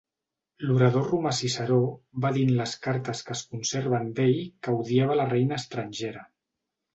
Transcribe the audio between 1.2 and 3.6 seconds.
Ciceró va dir en les cartes que es